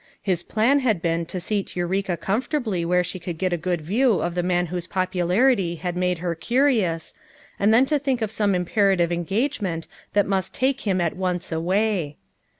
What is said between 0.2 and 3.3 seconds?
1 1 in plan had boon to 8otil Kurokn uomfortably whore she